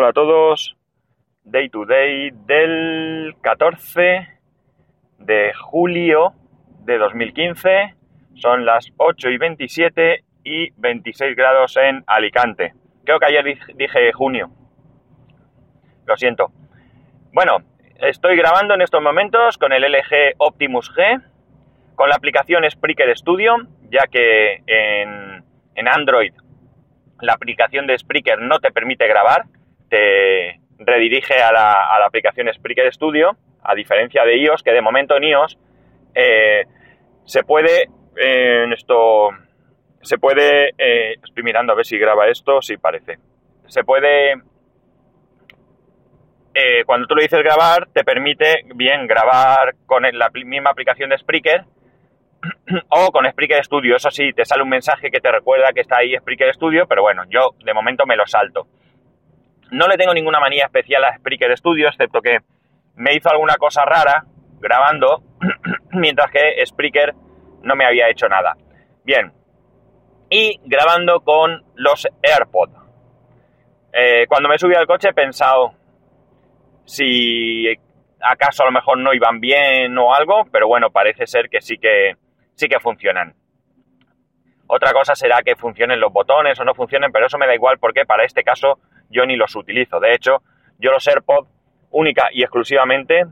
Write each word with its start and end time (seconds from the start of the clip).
Hola 0.00 0.10
a 0.10 0.12
todos. 0.12 0.76
Day 1.42 1.70
to 1.70 1.84
day 1.84 2.30
del 2.46 3.34
14 3.40 4.28
de 5.18 5.52
julio 5.54 6.34
de 6.84 6.98
2015. 6.98 7.96
Son 8.36 8.64
las 8.64 8.92
8 8.96 9.28
y 9.30 9.38
27 9.38 10.24
y 10.44 10.70
26 10.76 11.34
grados 11.34 11.76
en 11.78 12.04
Alicante. 12.06 12.74
Creo 13.04 13.18
que 13.18 13.26
ayer 13.26 13.58
dije 13.74 14.12
junio. 14.12 14.52
Lo 16.06 16.16
siento. 16.16 16.52
Bueno, 17.32 17.56
estoy 17.96 18.36
grabando 18.36 18.74
en 18.74 18.82
estos 18.82 19.02
momentos 19.02 19.58
con 19.58 19.72
el 19.72 19.82
LG 19.82 20.36
Optimus 20.38 20.94
G, 20.94 21.24
con 21.96 22.08
la 22.08 22.14
aplicación 22.14 22.62
Spreaker 22.70 23.18
Studio, 23.18 23.56
ya 23.90 24.04
que 24.08 24.62
en, 24.64 25.42
en 25.74 25.88
Android 25.88 26.34
la 27.20 27.32
aplicación 27.32 27.88
de 27.88 27.98
Spreaker 27.98 28.40
no 28.40 28.60
te 28.60 28.70
permite 28.70 29.08
grabar, 29.08 29.46
te 29.88 30.60
redirige 30.78 31.34
a 31.34 31.52
la, 31.52 32.06
aplicación 32.06 32.52
Spreaker 32.52 32.92
Studio, 32.92 33.36
a 33.62 33.74
diferencia 33.74 34.24
de 34.24 34.36
iOS, 34.38 34.62
que 34.62 34.72
de 34.72 34.80
momento 34.80 35.16
en 35.16 35.24
iOS 35.24 35.58
eh, 36.14 36.64
se 37.24 37.42
puede, 37.42 37.88
eh, 38.16 38.64
esto, 38.72 39.30
se 40.00 40.18
puede, 40.18 40.70
eh, 40.78 41.14
estoy 41.22 41.42
mirando 41.42 41.72
a 41.72 41.76
ver 41.76 41.84
si 41.84 41.98
graba 41.98 42.28
esto, 42.28 42.62
sí 42.62 42.76
parece, 42.76 43.18
se 43.66 43.84
puede, 43.84 44.34
cuando 46.86 47.06
tú 47.06 47.14
le 47.14 47.22
dices 47.22 47.38
grabar, 47.38 47.88
te 47.92 48.02
permite 48.02 48.62
bien 48.74 49.06
grabar 49.06 49.76
con 49.86 50.02
la 50.02 50.28
misma 50.44 50.70
aplicación 50.70 51.10
de 51.10 51.18
Spreaker, 51.18 51.64
o 52.88 53.10
con 53.10 53.30
Spreaker 53.30 53.64
Studio. 53.64 53.96
Eso 53.96 54.10
sí, 54.10 54.32
te 54.32 54.44
sale 54.44 54.62
un 54.62 54.68
mensaje 54.68 55.10
que 55.10 55.20
te 55.20 55.30
recuerda 55.30 55.72
que 55.72 55.82
está 55.82 55.98
ahí 55.98 56.16
Spreaker 56.16 56.54
Studio, 56.54 56.86
pero 56.88 57.02
bueno, 57.02 57.22
yo 57.28 57.50
de 57.64 57.74
momento 57.74 58.06
me 58.06 58.16
lo 58.16 58.26
salto. 58.26 58.66
No 59.70 59.86
le 59.86 59.96
tengo 59.96 60.14
ninguna 60.14 60.40
manía 60.40 60.64
especial 60.64 61.04
a 61.04 61.16
Spreaker 61.16 61.56
Studio, 61.56 61.88
excepto 61.88 62.20
que 62.20 62.38
me 62.96 63.14
hizo 63.14 63.30
alguna 63.30 63.56
cosa 63.56 63.84
rara 63.84 64.24
grabando, 64.60 65.22
mientras 65.92 66.30
que 66.30 66.64
Spreaker 66.64 67.14
no 67.62 67.76
me 67.76 67.84
había 67.84 68.08
hecho 68.08 68.28
nada. 68.28 68.56
Bien, 69.04 69.32
y 70.30 70.60
grabando 70.64 71.20
con 71.20 71.64
los 71.76 72.06
AirPods. 72.22 72.72
Eh, 73.92 74.26
cuando 74.28 74.48
me 74.48 74.58
subí 74.58 74.74
al 74.74 74.86
coche 74.86 75.08
he 75.10 75.14
pensado 75.14 75.72
si 76.84 77.66
acaso 78.20 78.62
a 78.62 78.66
lo 78.66 78.72
mejor 78.72 78.98
no 78.98 79.14
iban 79.14 79.40
bien 79.40 79.96
o 79.98 80.14
algo, 80.14 80.44
pero 80.52 80.68
bueno, 80.68 80.90
parece 80.90 81.26
ser 81.26 81.48
que 81.48 81.60
sí 81.60 81.78
que 81.78 82.16
sí 82.54 82.68
que 82.68 82.80
funcionan. 82.80 83.34
Otra 84.66 84.92
cosa 84.92 85.14
será 85.14 85.42
que 85.42 85.56
funcionen 85.56 86.00
los 86.00 86.12
botones 86.12 86.60
o 86.60 86.64
no 86.64 86.74
funcionen, 86.74 87.10
pero 87.10 87.26
eso 87.26 87.38
me 87.38 87.46
da 87.46 87.54
igual 87.54 87.78
porque 87.78 88.04
para 88.04 88.24
este 88.24 88.42
caso 88.42 88.78
yo 89.10 89.26
ni 89.26 89.36
los 89.36 89.54
utilizo. 89.56 90.00
De 90.00 90.14
hecho, 90.14 90.42
yo 90.78 90.90
los 90.90 91.06
AirPods 91.06 91.48
única 91.90 92.28
y 92.32 92.42
exclusivamente 92.42 93.24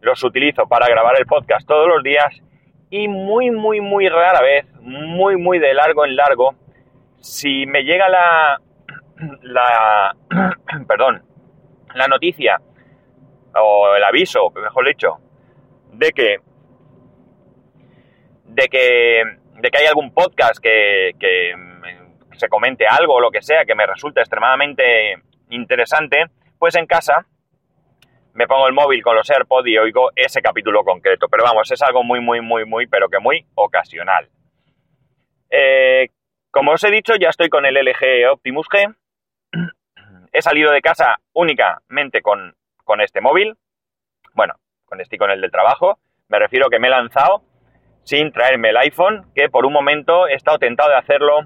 los 0.00 0.22
utilizo 0.24 0.66
para 0.66 0.86
grabar 0.88 1.16
el 1.18 1.26
podcast 1.26 1.66
todos 1.66 1.88
los 1.88 2.02
días 2.02 2.42
y 2.90 3.06
muy, 3.08 3.50
muy, 3.50 3.80
muy 3.80 4.08
rara 4.08 4.40
vez, 4.40 4.66
muy, 4.80 5.36
muy 5.36 5.58
de 5.58 5.74
largo 5.74 6.04
en 6.04 6.16
largo, 6.16 6.54
si 7.20 7.66
me 7.66 7.84
llega 7.84 8.08
la, 8.08 8.60
la, 9.42 10.16
perdón, 10.88 11.22
la 11.94 12.08
noticia 12.08 12.60
o 13.54 13.94
el 13.96 14.02
aviso, 14.04 14.50
mejor 14.50 14.86
dicho, 14.86 15.18
de 15.92 16.10
que 16.12 16.36
de 18.44 18.68
que, 18.68 19.22
de 19.60 19.70
que 19.70 19.78
hay 19.78 19.86
algún 19.86 20.12
podcast 20.12 20.58
que, 20.60 21.12
que 21.18 21.54
se 22.32 22.48
comente 22.48 22.86
algo 22.86 23.14
o 23.14 23.20
lo 23.20 23.30
que 23.30 23.42
sea 23.42 23.64
que 23.64 23.74
me 23.74 23.86
resulte 23.86 24.20
extremadamente 24.20 25.14
interesante, 25.50 26.26
pues 26.58 26.74
en 26.76 26.86
casa 26.86 27.26
me 28.34 28.46
pongo 28.46 28.66
el 28.68 28.74
móvil 28.74 29.02
con 29.02 29.16
los 29.16 29.28
AirPods 29.28 29.68
y 29.68 29.78
oigo 29.78 30.10
ese 30.14 30.40
capítulo 30.40 30.84
concreto. 30.84 31.26
Pero 31.28 31.44
vamos, 31.44 31.70
es 31.70 31.82
algo 31.82 32.02
muy, 32.02 32.20
muy, 32.20 32.40
muy, 32.40 32.64
muy, 32.64 32.86
pero 32.86 33.08
que 33.08 33.18
muy 33.18 33.44
ocasional. 33.54 34.28
Eh, 35.50 36.08
como 36.50 36.72
os 36.72 36.84
he 36.84 36.90
dicho, 36.90 37.14
ya 37.20 37.28
estoy 37.28 37.48
con 37.48 37.66
el 37.66 37.74
LG 37.74 38.30
Optimus 38.32 38.68
G. 38.68 38.94
He 40.32 40.42
salido 40.42 40.70
de 40.70 40.80
casa 40.80 41.16
únicamente 41.32 42.22
con, 42.22 42.54
con 42.84 43.00
este 43.00 43.20
móvil. 43.20 43.56
Bueno, 44.34 44.54
con 44.84 45.00
este 45.00 45.16
y 45.16 45.18
con 45.18 45.30
el 45.30 45.40
del 45.40 45.50
trabajo. 45.50 45.98
Me 46.28 46.38
refiero 46.38 46.70
que 46.70 46.78
me 46.78 46.86
he 46.86 46.90
lanzado 46.90 47.42
sin 48.04 48.32
traerme 48.32 48.70
el 48.70 48.76
iPhone, 48.76 49.26
que 49.34 49.48
por 49.48 49.66
un 49.66 49.72
momento 49.72 50.26
he 50.26 50.34
estado 50.34 50.58
tentado 50.58 50.90
de 50.90 50.96
hacerlo, 50.96 51.40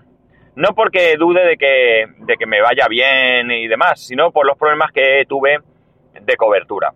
no 0.56 0.74
porque 0.74 1.16
dude 1.16 1.44
de 1.44 1.56
que, 1.56 2.06
de 2.18 2.36
que 2.36 2.46
me 2.46 2.60
vaya 2.60 2.86
bien 2.88 3.50
y 3.50 3.66
demás, 3.66 4.06
sino 4.06 4.30
por 4.30 4.46
los 4.46 4.56
problemas 4.56 4.92
que 4.92 5.24
tuve 5.28 5.58
de 6.20 6.36
cobertura. 6.36 6.92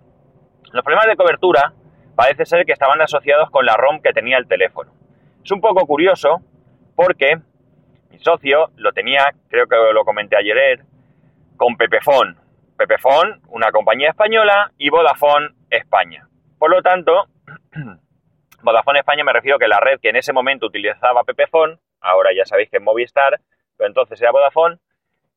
Los 0.72 0.84
problemas 0.84 1.06
de 1.06 1.16
cobertura 1.16 1.72
parece 2.14 2.44
ser 2.44 2.64
que 2.66 2.72
estaban 2.72 3.00
asociados 3.00 3.50
con 3.50 3.64
la 3.64 3.76
ROM 3.76 4.00
que 4.00 4.12
tenía 4.12 4.38
el 4.38 4.46
teléfono. 4.46 4.92
Es 5.44 5.50
un 5.50 5.60
poco 5.60 5.86
curioso 5.86 6.40
porque 6.94 7.38
mi 8.10 8.18
socio 8.18 8.70
lo 8.76 8.92
tenía, 8.92 9.32
creo 9.48 9.66
que 9.66 9.76
lo 9.92 10.04
comenté 10.04 10.36
ayer, 10.36 10.84
con 11.56 11.76
Pepefon. 11.76 12.36
Pepefon, 12.76 13.40
una 13.48 13.70
compañía 13.72 14.10
española, 14.10 14.72
y 14.78 14.88
Vodafone 14.90 15.50
España. 15.70 16.28
Por 16.58 16.70
lo 16.70 16.82
tanto, 16.82 17.26
Vodafone 18.62 19.00
España 19.00 19.24
me 19.24 19.32
refiero 19.32 19.58
que 19.58 19.68
la 19.68 19.80
red 19.80 20.00
que 20.00 20.10
en 20.10 20.16
ese 20.16 20.32
momento 20.32 20.66
utilizaba 20.66 21.24
Pepefon, 21.24 21.78
ahora 22.00 22.30
ya 22.34 22.44
sabéis 22.44 22.70
que 22.70 22.78
es 22.78 22.82
Movistar, 22.82 23.40
pero 23.76 23.88
entonces 23.88 24.20
era 24.20 24.32
Vodafone, 24.32 24.78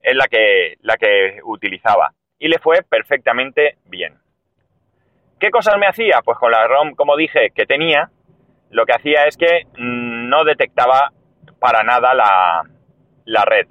es 0.02 0.16
la 0.16 0.28
que, 0.28 0.76
la 0.82 0.98
que 0.98 1.40
utilizaba. 1.44 2.14
Y 2.40 2.48
le 2.48 2.60
fue 2.60 2.82
perfectamente 2.88 3.78
bien. 3.86 4.20
¿Qué 5.40 5.52
cosas 5.52 5.78
me 5.78 5.88
hacía? 5.88 6.22
Pues 6.24 6.38
con 6.38 6.52
la 6.52 6.68
ROM, 6.68 6.96
como 6.96 7.16
dije, 7.16 7.52
que 7.54 7.66
tenía, 7.66 8.10
lo 8.70 8.86
que 8.86 8.94
hacía 8.94 9.26
es 9.26 9.38
que 9.38 9.68
no 9.78 10.44
detectaba 10.44 11.12
para 11.60 11.84
nada 11.84 12.14
la, 12.14 12.64
la 13.26 13.46
red. 13.46 13.68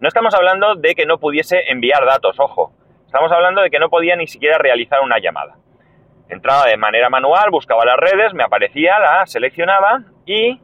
No 0.00 0.08
estamos 0.08 0.34
hablando 0.34 0.74
de 0.74 0.94
que 0.94 1.06
no 1.06 1.18
pudiese 1.18 1.70
enviar 1.70 2.04
datos, 2.04 2.38
ojo. 2.38 2.72
Estamos 3.06 3.32
hablando 3.32 3.62
de 3.62 3.70
que 3.70 3.78
no 3.78 3.88
podía 3.88 4.16
ni 4.16 4.26
siquiera 4.26 4.58
realizar 4.58 5.00
una 5.00 5.18
llamada. 5.18 5.56
Entraba 6.28 6.66
de 6.66 6.76
manera 6.76 7.08
manual, 7.08 7.50
buscaba 7.50 7.84
las 7.84 7.96
redes, 7.96 8.34
me 8.34 8.44
aparecía, 8.44 8.98
la 8.98 9.26
seleccionaba 9.26 10.02
y 10.26 10.60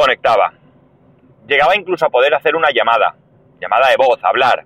conectaba. 0.00 0.54
Llegaba 1.46 1.76
incluso 1.76 2.06
a 2.06 2.10
poder 2.10 2.34
hacer 2.34 2.56
una 2.56 2.70
llamada, 2.70 3.14
llamada 3.60 3.88
de 3.90 3.96
voz, 3.96 4.18
hablar. 4.22 4.64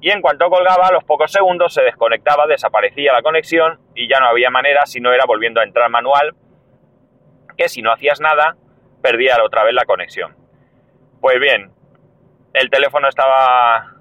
Y 0.00 0.10
en 0.10 0.20
cuanto 0.20 0.50
colgaba, 0.50 0.88
a 0.88 0.92
los 0.92 1.04
pocos 1.04 1.32
segundos 1.32 1.72
se 1.72 1.82
desconectaba, 1.82 2.46
desaparecía 2.46 3.12
la 3.12 3.22
conexión 3.22 3.80
y 3.94 4.08
ya 4.08 4.20
no 4.20 4.26
había 4.26 4.50
manera 4.50 4.84
si 4.84 5.00
no 5.00 5.12
era 5.12 5.24
volviendo 5.26 5.60
a 5.60 5.64
entrar 5.64 5.88
manual, 5.88 6.34
que 7.56 7.68
si 7.68 7.80
no 7.80 7.92
hacías 7.92 8.20
nada, 8.20 8.56
perdía 9.02 9.42
otra 9.42 9.64
vez 9.64 9.72
la 9.72 9.86
conexión. 9.86 10.36
Pues 11.20 11.40
bien, 11.40 11.72
el 12.52 12.68
teléfono 12.68 13.08
estaba 13.08 13.94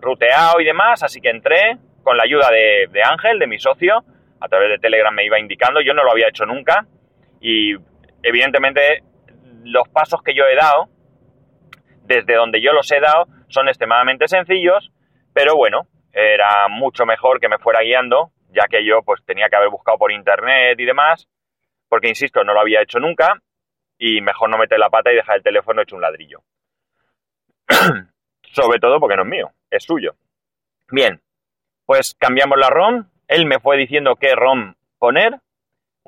ruteado 0.00 0.60
y 0.60 0.64
demás, 0.64 1.02
así 1.02 1.20
que 1.20 1.30
entré 1.30 1.78
con 2.02 2.16
la 2.16 2.24
ayuda 2.24 2.50
de, 2.50 2.88
de 2.90 3.02
Ángel, 3.02 3.38
de 3.38 3.46
mi 3.46 3.58
socio, 3.58 4.04
a 4.40 4.48
través 4.48 4.68
de 4.68 4.78
Telegram 4.78 5.14
me 5.14 5.24
iba 5.24 5.40
indicando, 5.40 5.80
yo 5.80 5.94
no 5.94 6.04
lo 6.04 6.12
había 6.12 6.28
hecho 6.28 6.44
nunca 6.44 6.86
y 7.40 7.74
evidentemente 8.22 9.02
los 9.68 9.88
pasos 9.88 10.22
que 10.22 10.34
yo 10.34 10.44
he 10.44 10.56
dado, 10.56 10.88
desde 12.04 12.34
donde 12.34 12.60
yo 12.60 12.72
los 12.72 12.90
he 12.90 13.00
dado, 13.00 13.26
son 13.48 13.68
extremadamente 13.68 14.28
sencillos, 14.28 14.90
pero 15.32 15.56
bueno, 15.56 15.86
era 16.12 16.68
mucho 16.68 17.04
mejor 17.04 17.40
que 17.40 17.48
me 17.48 17.58
fuera 17.58 17.80
guiando, 17.82 18.32
ya 18.50 18.66
que 18.68 18.84
yo 18.84 19.02
pues 19.02 19.22
tenía 19.24 19.48
que 19.48 19.56
haber 19.56 19.70
buscado 19.70 19.98
por 19.98 20.10
internet 20.10 20.78
y 20.80 20.84
demás, 20.84 21.28
porque 21.88 22.08
insisto, 22.08 22.44
no 22.44 22.54
lo 22.54 22.60
había 22.60 22.82
hecho 22.82 22.98
nunca 22.98 23.40
y 23.98 24.20
mejor 24.20 24.50
no 24.50 24.58
meter 24.58 24.78
la 24.78 24.90
pata 24.90 25.12
y 25.12 25.16
dejar 25.16 25.36
el 25.36 25.42
teléfono 25.42 25.82
hecho 25.82 25.96
un 25.96 26.02
ladrillo. 26.02 26.40
Sobre 28.52 28.78
todo 28.78 29.00
porque 29.00 29.16
no 29.16 29.22
es 29.22 29.28
mío, 29.28 29.52
es 29.70 29.84
suyo. 29.84 30.14
Bien, 30.90 31.20
pues 31.84 32.14
cambiamos 32.18 32.58
la 32.58 32.70
ROM, 32.70 33.10
él 33.26 33.46
me 33.46 33.60
fue 33.60 33.76
diciendo 33.76 34.16
qué 34.16 34.34
ROM 34.34 34.74
poner. 34.98 35.40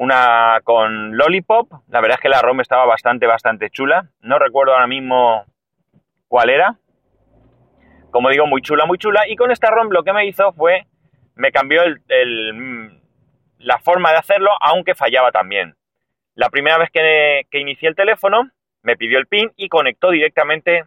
Una 0.01 0.63
con 0.65 1.15
Lollipop. 1.15 1.71
La 1.89 2.01
verdad 2.01 2.17
es 2.17 2.23
que 2.23 2.31
la 2.31 2.41
ROM 2.41 2.63
estaba 2.63 2.87
bastante, 2.87 3.27
bastante 3.27 3.69
chula. 3.69 4.09
No 4.23 4.39
recuerdo 4.39 4.73
ahora 4.73 4.87
mismo 4.87 5.45
cuál 6.27 6.49
era. 6.49 6.79
Como 8.11 8.31
digo, 8.31 8.47
muy 8.47 8.63
chula, 8.63 8.87
muy 8.87 8.97
chula. 8.97 9.29
Y 9.29 9.37
con 9.37 9.51
esta 9.51 9.69
ROM 9.69 9.91
lo 9.91 10.03
que 10.03 10.15
me 10.15 10.25
hizo 10.25 10.55
fue, 10.55 10.87
me 11.35 11.53
cambió 11.53 11.83
la 13.59 13.79
forma 13.81 14.13
de 14.13 14.17
hacerlo, 14.17 14.49
aunque 14.63 14.95
fallaba 14.95 15.33
también. 15.33 15.77
La 16.35 16.49
primera 16.49 16.79
vez 16.79 16.89
que, 16.91 17.61
inicié 17.61 17.91
el 17.91 17.95
teléfono, 17.95 18.49
me 18.81 18.97
pidió 18.97 19.19
el 19.19 19.27
PIN 19.27 19.53
y 19.57 19.69
conectó 19.69 20.13
directamente 20.13 20.87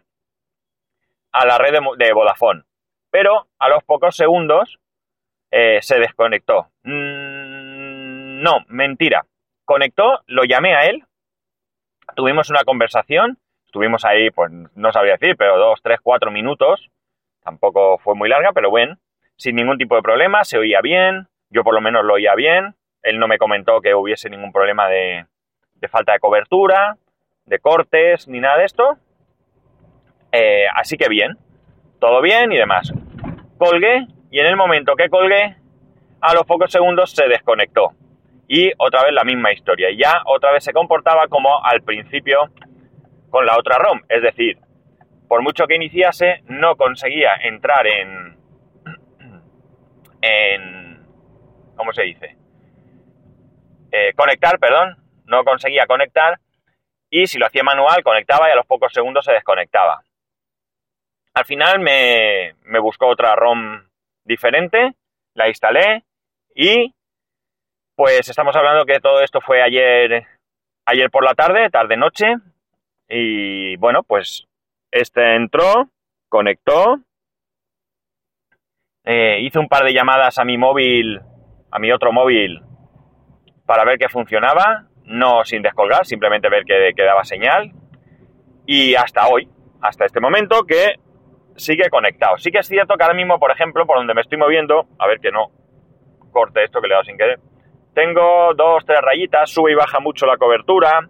a 1.30 1.46
la 1.46 1.56
red 1.56 1.70
de, 1.70 2.04
de 2.04 2.12
Vodafone. 2.12 2.64
Pero 3.12 3.46
a 3.60 3.68
los 3.68 3.84
pocos 3.84 4.16
segundos 4.16 4.80
eh, 5.52 5.78
se 5.82 6.00
desconectó. 6.00 6.66
Mm, 6.82 7.33
no, 8.44 8.64
mentira. 8.68 9.26
Conectó, 9.64 10.20
lo 10.26 10.44
llamé 10.44 10.74
a 10.74 10.86
él, 10.86 11.04
tuvimos 12.14 12.50
una 12.50 12.64
conversación, 12.64 13.38
estuvimos 13.64 14.04
ahí, 14.04 14.30
pues 14.30 14.52
no 14.74 14.92
sabía 14.92 15.16
decir, 15.16 15.36
pero 15.36 15.58
dos, 15.58 15.80
tres, 15.82 15.98
cuatro 16.02 16.30
minutos, 16.30 16.90
Tampoco 17.44 17.98
fue 17.98 18.14
muy 18.14 18.30
larga, 18.30 18.52
pero 18.54 18.70
bueno, 18.70 18.96
sin 19.36 19.56
ningún 19.56 19.76
tipo 19.76 19.94
de 19.94 20.02
problema, 20.02 20.44
se 20.44 20.56
oía 20.56 20.80
bien, 20.80 21.28
yo 21.50 21.62
por 21.62 21.74
lo 21.74 21.82
menos 21.82 22.02
lo 22.02 22.14
oía 22.14 22.34
bien, 22.34 22.74
él 23.02 23.18
no 23.18 23.28
me 23.28 23.36
comentó 23.36 23.82
que 23.82 23.94
hubiese 23.94 24.30
ningún 24.30 24.50
problema 24.50 24.88
de, 24.88 25.26
de 25.74 25.88
falta 25.88 26.14
de 26.14 26.20
cobertura, 26.20 26.96
de 27.44 27.58
cortes, 27.58 28.26
ni 28.28 28.40
nada 28.40 28.56
de 28.56 28.64
esto. 28.64 28.96
Eh, 30.32 30.64
así 30.74 30.96
que 30.96 31.10
bien, 31.10 31.36
todo 32.00 32.22
bien 32.22 32.50
y 32.50 32.56
demás. 32.56 32.90
Colgué 33.58 34.06
y 34.30 34.40
en 34.40 34.46
el 34.46 34.56
momento 34.56 34.96
que 34.96 35.10
colgué, 35.10 35.56
a 36.22 36.32
los 36.32 36.46
pocos 36.46 36.72
segundos 36.72 37.10
se 37.10 37.28
desconectó. 37.28 37.92
Y 38.46 38.72
otra 38.78 39.04
vez 39.04 39.12
la 39.12 39.24
misma 39.24 39.52
historia. 39.52 39.90
Y 39.90 39.98
ya 39.98 40.22
otra 40.26 40.52
vez 40.52 40.64
se 40.64 40.72
comportaba 40.72 41.28
como 41.28 41.64
al 41.64 41.82
principio 41.82 42.50
con 43.30 43.46
la 43.46 43.56
otra 43.58 43.78
ROM. 43.78 44.00
Es 44.08 44.22
decir, 44.22 44.58
por 45.28 45.42
mucho 45.42 45.66
que 45.66 45.76
iniciase, 45.76 46.42
no 46.46 46.76
conseguía 46.76 47.34
entrar 47.42 47.86
en... 47.86 48.36
en 50.22 51.06
¿Cómo 51.76 51.92
se 51.92 52.02
dice? 52.02 52.36
Eh, 53.90 54.12
conectar, 54.14 54.58
perdón. 54.58 54.96
No 55.24 55.44
conseguía 55.44 55.86
conectar. 55.86 56.38
Y 57.10 57.26
si 57.26 57.38
lo 57.38 57.46
hacía 57.46 57.62
manual, 57.62 58.02
conectaba 58.02 58.48
y 58.48 58.52
a 58.52 58.56
los 58.56 58.66
pocos 58.66 58.92
segundos 58.92 59.24
se 59.24 59.32
desconectaba. 59.32 60.02
Al 61.32 61.44
final 61.44 61.80
me, 61.80 62.54
me 62.62 62.78
buscó 62.78 63.08
otra 63.08 63.34
ROM 63.34 63.88
diferente, 64.24 64.94
la 65.34 65.48
instalé 65.48 66.04
y 66.54 66.94
pues 67.96 68.28
estamos 68.28 68.54
hablando 68.56 68.84
que 68.84 69.00
todo 69.00 69.20
esto 69.20 69.40
fue 69.40 69.62
ayer, 69.62 70.26
ayer 70.86 71.10
por 71.10 71.24
la 71.24 71.34
tarde, 71.34 71.70
tarde-noche. 71.70 72.36
Y 73.08 73.76
bueno, 73.76 74.02
pues 74.02 74.46
este 74.90 75.36
entró, 75.36 75.88
conectó, 76.28 76.98
eh, 79.04 79.38
hice 79.42 79.58
un 79.58 79.68
par 79.68 79.84
de 79.84 79.92
llamadas 79.92 80.38
a 80.38 80.44
mi 80.44 80.56
móvil, 80.56 81.20
a 81.70 81.78
mi 81.78 81.92
otro 81.92 82.12
móvil, 82.12 82.62
para 83.66 83.84
ver 83.84 83.98
que 83.98 84.08
funcionaba, 84.08 84.86
no 85.04 85.44
sin 85.44 85.62
descolgar, 85.62 86.06
simplemente 86.06 86.48
ver 86.48 86.64
que, 86.64 86.92
que 86.96 87.02
daba 87.02 87.24
señal. 87.24 87.72
Y 88.66 88.94
hasta 88.94 89.28
hoy, 89.28 89.48
hasta 89.82 90.06
este 90.06 90.20
momento, 90.20 90.64
que 90.64 90.94
sigue 91.56 91.90
conectado. 91.90 92.38
Sí 92.38 92.50
que 92.50 92.58
es 92.58 92.66
cierto 92.66 92.96
que 92.96 93.04
ahora 93.04 93.14
mismo, 93.14 93.38
por 93.38 93.52
ejemplo, 93.52 93.86
por 93.86 93.98
donde 93.98 94.14
me 94.14 94.22
estoy 94.22 94.38
moviendo, 94.38 94.86
a 94.98 95.06
ver 95.06 95.20
que 95.20 95.30
no 95.30 95.50
corte 96.32 96.64
esto 96.64 96.80
que 96.80 96.88
le 96.88 96.94
he 96.94 96.96
dado 96.96 97.04
sin 97.04 97.18
querer, 97.18 97.38
tengo 97.94 98.54
dos, 98.54 98.84
tres 98.84 99.00
rayitas, 99.00 99.50
sube 99.50 99.72
y 99.72 99.74
baja 99.74 100.00
mucho 100.00 100.26
la 100.26 100.36
cobertura. 100.36 101.08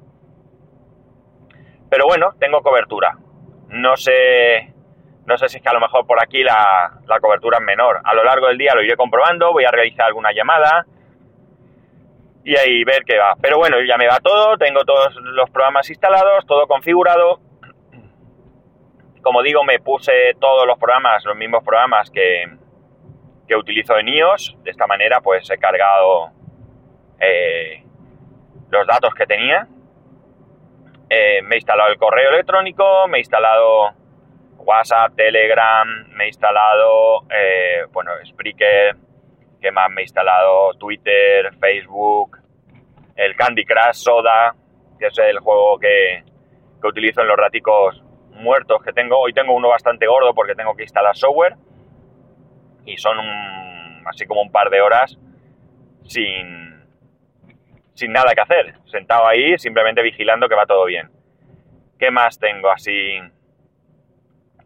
Pero 1.88 2.06
bueno, 2.06 2.32
tengo 2.38 2.62
cobertura. 2.62 3.16
No 3.68 3.96
sé, 3.96 4.72
no 5.26 5.36
sé 5.38 5.48
si 5.48 5.56
es 5.56 5.62
que 5.62 5.68
a 5.68 5.74
lo 5.74 5.80
mejor 5.80 6.06
por 6.06 6.22
aquí 6.22 6.42
la, 6.42 7.00
la 7.06 7.20
cobertura 7.20 7.58
es 7.58 7.64
menor. 7.64 8.00
A 8.04 8.14
lo 8.14 8.24
largo 8.24 8.48
del 8.48 8.58
día 8.58 8.74
lo 8.74 8.82
iré 8.82 8.96
comprobando, 8.96 9.52
voy 9.52 9.64
a 9.64 9.70
realizar 9.70 10.06
alguna 10.06 10.32
llamada 10.32 10.86
y 12.44 12.56
ahí 12.56 12.84
ver 12.84 13.04
qué 13.04 13.18
va. 13.18 13.34
Pero 13.40 13.58
bueno, 13.58 13.76
ya 13.86 13.96
me 13.96 14.06
va 14.06 14.18
todo, 14.20 14.56
tengo 14.58 14.84
todos 14.84 15.16
los 15.16 15.50
programas 15.50 15.88
instalados, 15.88 16.44
todo 16.46 16.66
configurado 16.66 17.40
como 19.24 19.42
digo, 19.42 19.64
me 19.64 19.80
puse 19.80 20.12
todos 20.38 20.66
los 20.66 20.78
programas, 20.78 21.24
los 21.24 21.34
mismos 21.34 21.64
programas 21.64 22.10
que, 22.10 22.44
que 23.48 23.56
utilizo 23.56 23.98
en 23.98 24.08
iOS. 24.08 24.54
De 24.62 24.70
esta 24.70 24.86
manera, 24.86 25.20
pues 25.22 25.50
he 25.50 25.56
cargado 25.56 26.30
eh, 27.20 27.82
los 28.70 28.86
datos 28.86 29.14
que 29.14 29.26
tenía. 29.26 29.66
Eh, 31.08 31.42
me 31.42 31.54
he 31.54 31.58
instalado 31.58 31.90
el 31.90 31.98
correo 31.98 32.30
electrónico, 32.30 33.06
me 33.08 33.18
he 33.18 33.20
instalado 33.20 33.92
WhatsApp, 34.58 35.14
Telegram, 35.14 35.86
me 36.14 36.24
he 36.24 36.28
instalado, 36.28 37.24
eh, 37.30 37.84
bueno, 37.92 38.12
Spreaker, 38.24 38.96
¿qué 39.60 39.70
más? 39.70 39.90
Me 39.90 40.00
he 40.00 40.04
instalado 40.04 40.74
Twitter, 40.74 41.54
Facebook, 41.60 42.38
el 43.16 43.36
Candy 43.36 43.64
Crush 43.64 43.94
Soda, 43.94 44.54
que 44.98 45.06
es 45.06 45.18
el 45.18 45.38
juego 45.38 45.78
que, 45.78 46.24
que 46.80 46.88
utilizo 46.88 47.20
en 47.20 47.28
los 47.28 47.36
raticos 47.36 48.02
muertos 48.30 48.82
que 48.82 48.92
tengo. 48.92 49.18
Hoy 49.18 49.32
tengo 49.32 49.54
uno 49.54 49.68
bastante 49.68 50.06
gordo 50.06 50.34
porque 50.34 50.54
tengo 50.54 50.74
que 50.74 50.82
instalar 50.82 51.16
software 51.16 51.54
y 52.86 52.96
son 52.96 53.18
así 54.06 54.26
como 54.26 54.42
un 54.42 54.50
par 54.50 54.70
de 54.70 54.80
horas 54.80 55.18
sin, 56.06 56.73
sin 57.94 58.12
nada 58.12 58.34
que 58.34 58.40
hacer. 58.40 58.74
Sentado 58.86 59.26
ahí 59.26 59.58
simplemente 59.58 60.02
vigilando 60.02 60.48
que 60.48 60.54
va 60.54 60.66
todo 60.66 60.84
bien. 60.84 61.10
¿Qué 61.98 62.10
más 62.10 62.38
tengo 62.38 62.70
así 62.70 63.18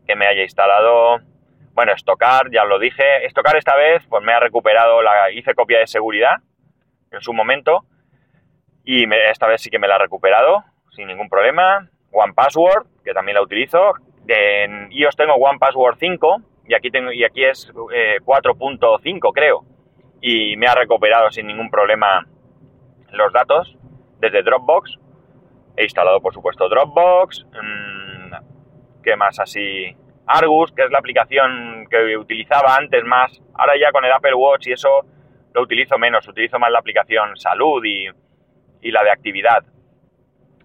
que 0.06 0.16
me 0.16 0.26
haya 0.26 0.42
instalado? 0.42 1.20
Bueno, 1.72 1.92
estocar, 1.92 2.50
ya 2.50 2.64
lo 2.64 2.78
dije. 2.78 3.26
Estocar 3.26 3.56
esta 3.56 3.76
vez 3.76 4.04
pues 4.08 4.22
me 4.24 4.32
ha 4.32 4.40
recuperado, 4.40 5.02
la 5.02 5.30
hice 5.30 5.54
copia 5.54 5.78
de 5.78 5.86
seguridad 5.86 6.36
en 7.10 7.20
su 7.20 7.32
momento 7.32 7.84
y 8.84 9.04
esta 9.30 9.46
vez 9.46 9.60
sí 9.62 9.70
que 9.70 9.78
me 9.78 9.86
la 9.86 9.96
ha 9.96 9.98
recuperado 9.98 10.64
sin 10.90 11.06
ningún 11.06 11.28
problema. 11.28 11.88
One 12.10 12.32
Password, 12.32 12.86
que 13.04 13.12
también 13.12 13.34
la 13.34 13.42
utilizo. 13.42 13.92
En 14.26 14.90
iOS 14.90 15.16
tengo 15.16 15.34
One 15.34 15.58
Password 15.58 15.96
5 15.98 16.42
y 16.68 16.74
aquí, 16.74 16.90
tengo, 16.90 17.12
y 17.12 17.24
aquí 17.24 17.44
es 17.44 17.70
4.5 17.72 19.14
eh, 19.14 19.32
creo. 19.34 19.64
Y 20.20 20.56
me 20.56 20.66
ha 20.66 20.74
recuperado 20.74 21.30
sin 21.30 21.46
ningún 21.46 21.70
problema 21.70 22.26
los 23.12 23.32
datos 23.32 23.76
desde 24.18 24.42
Dropbox. 24.42 24.98
He 25.76 25.84
instalado 25.84 26.20
por 26.20 26.34
supuesto 26.34 26.68
Dropbox. 26.68 27.46
Mm, 27.52 29.02
¿Qué 29.02 29.16
más 29.16 29.38
así? 29.38 29.96
Argus, 30.26 30.72
que 30.72 30.84
es 30.84 30.90
la 30.90 30.98
aplicación 30.98 31.86
que 31.90 32.16
utilizaba 32.16 32.76
antes 32.76 33.04
más. 33.04 33.40
Ahora 33.54 33.74
ya 33.78 33.90
con 33.92 34.04
el 34.04 34.12
Apple 34.12 34.34
Watch 34.34 34.66
y 34.66 34.72
eso 34.72 34.88
lo 35.54 35.62
utilizo 35.62 35.98
menos. 35.98 36.26
Utilizo 36.28 36.58
más 36.58 36.70
la 36.70 36.80
aplicación 36.80 37.36
Salud 37.36 37.82
y, 37.84 38.06
y 38.82 38.90
la 38.90 39.02
de 39.02 39.10
actividad 39.10 39.64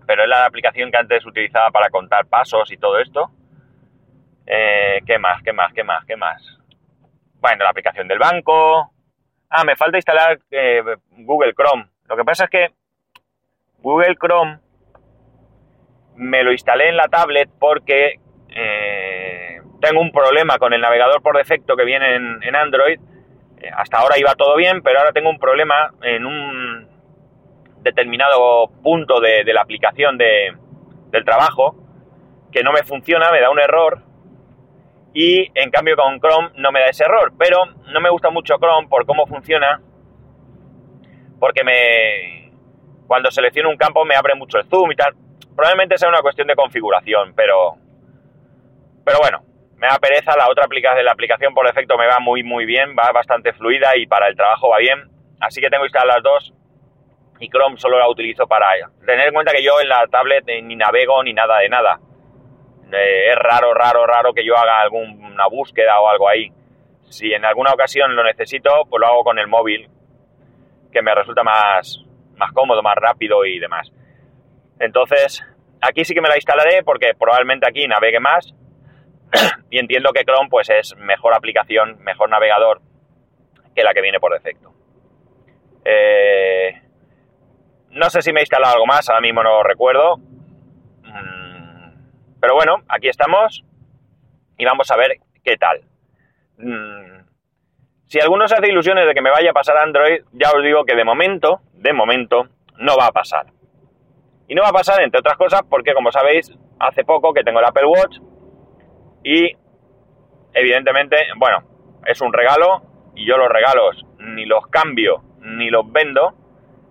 pero 0.06 0.24
es 0.24 0.30
la 0.30 0.46
aplicación 0.46 0.92
que 0.92 0.98
antes 0.98 1.26
utilizaba 1.26 1.72
para 1.72 1.90
contar 1.90 2.26
pasos 2.26 2.72
y 2.72 2.78
todo 2.78 3.00
esto. 3.00 3.32
Eh, 4.46 5.00
¿Qué 5.06 5.18
más? 5.18 5.42
¿Qué 5.44 5.54
más? 5.54 5.74
¿Qué 5.74 5.84
más? 5.84 6.06
¿Qué 6.06 6.16
más? 6.16 6.42
Bueno, 7.40 7.64
la 7.64 7.70
aplicación 7.70 8.08
del 8.08 8.20
banco. 8.20 8.92
Ah, 9.50 9.64
me 9.64 9.76
falta 9.76 9.98
instalar 9.98 10.40
eh, 10.52 10.84
Google 11.20 11.54
Chrome. 11.54 11.88
Lo 12.14 12.18
que 12.18 12.26
pasa 12.26 12.44
es 12.44 12.50
que 12.52 12.68
Google 13.80 14.16
Chrome 14.16 14.60
me 16.16 16.44
lo 16.44 16.52
instalé 16.52 16.90
en 16.90 16.96
la 16.96 17.08
tablet 17.08 17.50
porque 17.60 18.20
eh, 18.50 19.60
tengo 19.82 20.00
un 20.00 20.12
problema 20.12 20.60
con 20.60 20.74
el 20.74 20.82
navegador 20.82 21.24
por 21.24 21.36
defecto 21.36 21.76
que 21.76 21.86
viene 21.86 22.16
en 22.16 22.56
Android. 22.56 23.00
hasta 23.76 23.98
ahora 23.98 24.20
iba 24.20 24.36
todo 24.36 24.56
bien, 24.58 24.84
pero 24.84 25.00
ahora 25.00 25.12
tengo 25.12 25.32
un 25.32 25.40
problema 25.40 25.92
en 26.04 26.28
un 26.28 26.88
determinado 27.82 28.68
punto 28.84 29.20
de, 29.20 29.44
la 29.52 29.62
aplicación 29.62 30.16
de, 30.16 30.56
del 31.10 31.26
trabajo 31.26 31.76
que 32.52 32.62
no 32.62 32.72
me 32.74 32.84
funciona, 32.84 33.32
me 33.32 33.42
da 33.42 33.50
un 33.50 33.60
error 33.60 34.04
y 35.16 35.50
en 35.56 35.72
cambio 35.72 35.96
con 35.96 36.20
Chrome 36.20 36.52
no 36.58 36.72
me 36.72 36.80
da 36.80 36.90
ese 36.90 37.06
error, 37.06 37.34
pero 37.40 37.66
no 37.92 38.02
me 38.02 38.12
gusta 38.12 38.30
mucho 38.30 38.60
Chrome 38.60 38.88
por 38.88 39.08
cómo 39.08 39.26
funciona 39.26 39.82
porque 41.44 41.66
me 41.66 42.54
cuando 43.06 43.30
selecciono 43.30 43.70
un 43.70 43.76
campo 43.76 44.06
me 44.06 44.16
abre 44.16 44.34
mucho 44.34 44.58
el 44.60 44.66
zoom 44.70 44.94
y 44.94 44.96
tal. 44.96 45.14
Probablemente 45.54 45.98
sea 45.98 46.08
una 46.08 46.22
cuestión 46.22 46.48
de 46.48 46.56
configuración, 46.56 47.34
pero 47.36 47.76
pero 49.04 49.18
bueno, 49.20 49.44
me 49.76 49.88
da 49.88 50.00
pereza 50.00 50.38
la 50.38 50.50
otra 50.50 50.64
aplicación, 50.64 51.04
la 51.04 51.12
aplicación 51.12 51.54
por 51.54 51.68
defecto 51.68 51.98
me 51.98 52.08
va 52.08 52.20
muy 52.22 52.44
muy 52.44 52.66
bien, 52.66 52.96
va 52.98 53.12
bastante 53.12 53.52
fluida 53.52 53.98
y 53.98 54.08
para 54.08 54.30
el 54.30 54.38
trabajo 54.38 54.70
va 54.70 54.78
bien, 54.78 55.10
así 55.42 55.60
que 55.60 55.70
tengo 55.70 55.84
instaladas 55.84 56.16
las 56.16 56.24
dos 56.24 56.54
y 57.42 57.50
Chrome 57.50 57.76
solo 57.78 58.00
la 58.00 58.08
utilizo 58.08 58.48
para 58.48 58.68
tener 59.06 59.28
en 59.28 59.34
cuenta 59.34 59.52
que 59.52 59.66
yo 59.66 59.82
en 59.82 59.90
la 59.90 60.08
tablet 60.08 60.46
eh, 60.48 60.62
ni 60.62 60.78
navego 60.78 61.22
ni 61.26 61.34
nada 61.34 61.58
de 61.58 61.68
nada. 61.68 62.00
Eh, 62.90 63.32
es 63.32 63.36
raro, 63.36 63.74
raro, 63.74 64.08
raro 64.08 64.34
que 64.34 64.46
yo 64.46 64.56
haga 64.56 64.80
alguna 64.80 65.48
búsqueda 65.48 66.00
o 66.00 66.08
algo 66.08 66.30
ahí. 66.30 66.54
Si 67.10 67.34
en 67.34 67.44
alguna 67.44 67.74
ocasión 67.74 68.16
lo 68.16 68.24
necesito, 68.24 68.86
pues 68.90 69.02
lo 69.02 69.08
hago 69.08 69.24
con 69.26 69.40
el 69.40 69.48
móvil, 69.48 69.90
que 70.94 71.02
me 71.02 71.14
resulta 71.14 71.44
más, 71.44 72.04
más 72.38 72.52
cómodo, 72.54 72.82
más 72.82 72.96
rápido 72.96 73.46
y 73.46 73.60
demás. 73.60 73.92
Entonces, 74.80 75.44
aquí 75.82 76.06
sí 76.06 76.14
que 76.14 76.22
me 76.22 76.30
la 76.30 76.36
instalaré 76.36 76.84
porque 76.84 77.14
probablemente 77.18 77.68
aquí 77.68 77.88
navegue 77.88 78.20
más 78.20 78.54
y 79.70 79.80
entiendo 79.80 80.12
que 80.14 80.24
Chrome 80.24 80.50
pues 80.50 80.70
es 80.70 80.96
mejor 80.98 81.34
aplicación, 81.34 81.98
mejor 82.00 82.30
navegador 82.30 82.82
que 83.76 83.84
la 83.84 83.94
que 83.94 84.02
viene 84.02 84.20
por 84.20 84.34
defecto. 84.34 84.72
Eh, 85.86 86.82
no 87.90 88.10
sé 88.10 88.22
si 88.22 88.32
me 88.32 88.40
he 88.40 88.44
instalado 88.44 88.74
algo 88.74 88.86
más, 88.86 89.10
ahora 89.10 89.22
mismo 89.22 89.44
no 89.44 89.64
recuerdo. 89.64 90.18
Mm, 91.04 91.94
pero 92.40 92.56
bueno, 92.56 92.84
aquí 92.88 93.08
estamos 93.08 93.64
y 94.58 94.66
vamos 94.66 94.90
a 94.92 94.98
ver 94.98 95.18
qué 95.44 95.58
tal. 95.58 95.82
Si 98.14 98.20
alguno 98.20 98.48
se 98.48 98.54
hace 98.54 98.70
ilusiones 98.70 99.08
de 99.08 99.16
que 99.16 99.24
me 99.24 99.32
vaya 99.32 99.50
a 99.50 99.54
pasar 99.54 99.76
Android, 99.76 100.22
ya 100.34 100.52
os 100.52 100.62
digo 100.62 100.86
que 100.86 100.96
de 100.96 101.04
momento, 101.04 101.62
de 101.74 101.94
momento, 101.94 102.48
no 102.78 102.96
va 102.96 103.08
a 103.08 103.12
pasar. 103.12 103.48
Y 104.48 104.54
no 104.54 104.62
va 104.62 104.70
a 104.70 104.72
pasar, 104.72 105.02
entre 105.02 105.20
otras 105.20 105.36
cosas, 105.36 105.62
porque 105.68 105.96
como 105.96 106.12
sabéis, 106.12 106.56
hace 106.80 107.06
poco 107.06 107.34
que 107.34 107.44
tengo 107.44 107.58
el 107.58 107.66
Apple 107.66 107.88
Watch 107.88 108.20
y 109.24 109.58
evidentemente, 110.54 111.18
bueno, 111.38 111.64
es 112.06 112.22
un 112.22 112.32
regalo 112.32 112.84
y 113.16 113.26
yo 113.26 113.36
los 113.36 113.50
regalos 113.50 114.06
ni 114.20 114.46
los 114.46 114.68
cambio 114.68 115.24
ni 115.40 115.72
los 115.72 115.92
vendo. 115.92 116.36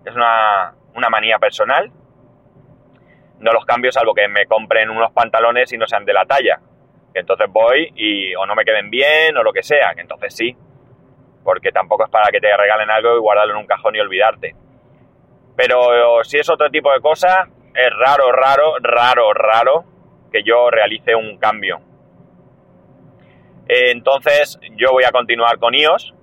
Es 0.03 0.13
una, 0.13 0.73
una 0.93 1.07
manía 1.07 1.39
personal. 1.39 1.89
No 3.39 3.53
los 3.53 3.63
cambio 3.63 3.93
salvo 3.93 4.13
que 4.13 4.27
me 4.27 4.45
compren 4.45 4.89
unos 4.89 5.13
pantalones 5.13 5.71
y 5.71 5.77
no 5.77 5.87
sean 5.87 6.03
de 6.03 6.11
la 6.11 6.25
talla. 6.25 6.59
entonces 7.13 7.47
voy 7.49 7.93
y 7.95 8.35
o 8.35 8.45
no 8.45 8.55
me 8.55 8.65
queden 8.65 8.89
bien 8.89 9.37
o 9.37 9.43
lo 9.43 9.53
que 9.53 9.63
sea. 9.63 9.95
Que 9.95 10.01
entonces 10.01 10.35
sí. 10.35 10.57
Porque 11.43 11.71
tampoco 11.71 12.05
es 12.05 12.09
para 12.09 12.31
que 12.31 12.39
te 12.39 12.55
regalen 12.55 12.89
algo 12.89 13.15
y 13.15 13.19
guardarlo 13.19 13.53
en 13.53 13.59
un 13.59 13.67
cajón 13.67 13.95
y 13.95 13.99
olvidarte. 13.99 14.55
Pero 15.55 16.23
si 16.23 16.39
es 16.39 16.49
otro 16.49 16.69
tipo 16.69 16.91
de 16.91 16.99
cosa, 16.99 17.47
es 17.75 17.89
raro, 17.97 18.31
raro, 18.31 18.75
raro, 18.81 19.33
raro 19.33 19.83
que 20.31 20.43
yo 20.43 20.69
realice 20.69 21.15
un 21.15 21.37
cambio. 21.37 21.79
Entonces 23.67 24.59
yo 24.77 24.91
voy 24.91 25.03
a 25.03 25.11
continuar 25.11 25.57
con 25.59 25.73
iOS 25.73 26.13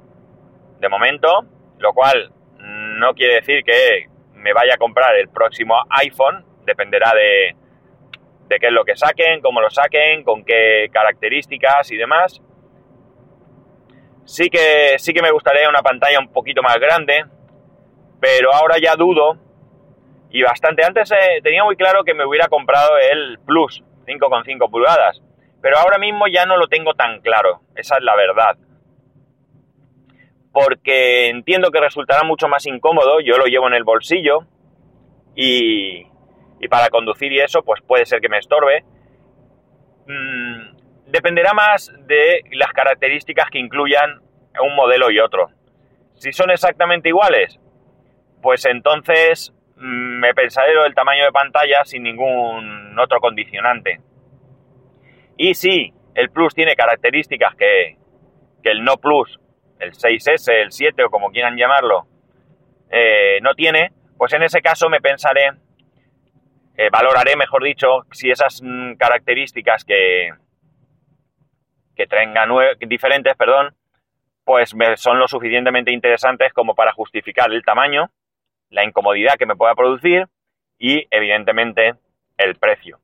de 0.78 0.88
momento, 0.88 1.44
lo 1.78 1.92
cual 1.92 2.32
no 2.58 3.14
quiere 3.14 3.36
decir 3.36 3.62
que 3.64 4.06
me 4.34 4.52
vaya 4.52 4.74
a 4.74 4.78
comprar 4.78 5.16
el 5.16 5.28
próximo 5.28 5.74
iPhone, 5.90 6.44
dependerá 6.64 7.12
de, 7.14 7.56
de 8.48 8.58
qué 8.58 8.66
es 8.66 8.72
lo 8.72 8.84
que 8.84 8.96
saquen, 8.96 9.40
cómo 9.40 9.60
lo 9.60 9.70
saquen, 9.70 10.22
con 10.24 10.44
qué 10.44 10.88
características 10.92 11.90
y 11.92 11.96
demás. 11.96 12.42
Sí 14.30 14.48
que, 14.48 14.96
sí 14.98 15.12
que 15.12 15.22
me 15.22 15.32
gustaría 15.32 15.68
una 15.68 15.82
pantalla 15.82 16.20
un 16.20 16.28
poquito 16.28 16.62
más 16.62 16.76
grande, 16.76 17.24
pero 18.20 18.54
ahora 18.54 18.76
ya 18.80 18.94
dudo 18.94 19.36
y 20.30 20.40
bastante. 20.40 20.84
Antes 20.84 21.10
eh, 21.10 21.40
tenía 21.42 21.64
muy 21.64 21.74
claro 21.74 22.04
que 22.04 22.14
me 22.14 22.24
hubiera 22.24 22.46
comprado 22.46 22.90
el 22.96 23.40
Plus 23.44 23.82
5,5 24.06 24.70
pulgadas, 24.70 25.20
pero 25.60 25.78
ahora 25.78 25.98
mismo 25.98 26.28
ya 26.28 26.46
no 26.46 26.56
lo 26.58 26.68
tengo 26.68 26.94
tan 26.94 27.20
claro, 27.22 27.62
esa 27.74 27.96
es 27.96 28.04
la 28.04 28.14
verdad. 28.14 28.56
Porque 30.52 31.28
entiendo 31.28 31.72
que 31.72 31.80
resultará 31.80 32.22
mucho 32.22 32.46
más 32.46 32.64
incómodo, 32.66 33.18
yo 33.18 33.36
lo 33.36 33.46
llevo 33.46 33.66
en 33.66 33.74
el 33.74 33.82
bolsillo 33.82 34.44
y, 35.34 36.06
y 36.60 36.68
para 36.68 36.88
conducir 36.88 37.32
y 37.32 37.40
eso, 37.40 37.64
pues 37.64 37.82
puede 37.82 38.06
ser 38.06 38.20
que 38.20 38.28
me 38.28 38.38
estorbe. 38.38 38.84
Mm, 40.06 40.79
dependerá 41.10 41.52
más 41.52 41.92
de 42.06 42.42
las 42.52 42.72
características 42.72 43.50
que 43.50 43.58
incluyan 43.58 44.20
un 44.62 44.74
modelo 44.74 45.10
y 45.10 45.18
otro. 45.18 45.48
Si 46.14 46.32
son 46.32 46.50
exactamente 46.50 47.08
iguales, 47.08 47.58
pues 48.42 48.64
entonces 48.66 49.52
mm, 49.76 50.20
me 50.20 50.34
pensaré 50.34 50.74
lo 50.74 50.84
del 50.84 50.94
tamaño 50.94 51.24
de 51.24 51.32
pantalla 51.32 51.84
sin 51.84 52.02
ningún 52.02 52.98
otro 52.98 53.20
condicionante. 53.20 54.00
Y 55.36 55.54
si 55.54 55.92
el 56.14 56.30
Plus 56.30 56.54
tiene 56.54 56.74
características 56.74 57.54
que, 57.56 57.96
el 58.64 58.84
no 58.84 58.98
Plus, 58.98 59.40
el 59.78 59.92
6S, 59.92 60.52
el 60.52 60.72
7 60.72 61.04
o 61.04 61.10
como 61.10 61.30
quieran 61.30 61.56
llamarlo, 61.56 62.06
eh, 62.90 63.38
no 63.40 63.54
tiene, 63.54 63.92
pues 64.18 64.32
en 64.34 64.42
ese 64.42 64.60
caso 64.60 64.90
me 64.90 65.00
pensaré, 65.00 65.52
eh, 66.76 66.88
valoraré, 66.92 67.36
mejor 67.36 67.64
dicho, 67.64 68.02
si 68.12 68.30
esas 68.30 68.60
mm, 68.62 68.96
características 68.96 69.84
que, 69.84 70.30
que 72.00 72.06
tengan 72.06 72.48
diferentes, 72.78 73.36
perdón, 73.36 73.74
pues 74.44 74.74
son 74.96 75.18
lo 75.18 75.28
suficientemente 75.28 75.92
interesantes 75.92 76.50
como 76.54 76.74
para 76.74 76.92
justificar 76.92 77.52
el 77.52 77.62
tamaño 77.62 78.10
la 78.70 78.84
incomodidad 78.84 79.34
que 79.36 79.46
me 79.46 79.56
pueda 79.56 79.74
producir 79.74 80.26
y 80.78 81.06
evidentemente 81.10 81.94
el 82.38 82.56
precio. 82.56 82.98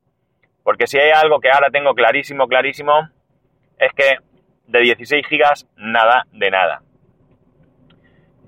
Porque 0.63 0.87
si 0.87 0.97
hay 0.97 1.11
algo 1.11 1.39
que 1.39 1.51
ahora 1.51 1.69
tengo 1.69 1.93
clarísimo, 1.93 2.47
clarísimo, 2.47 3.09
es 3.77 3.93
que 3.93 4.17
de 4.65 4.79
16 4.79 5.27
gigas 5.27 5.67
nada 5.75 6.25
de 6.31 6.49
nada. 6.49 6.81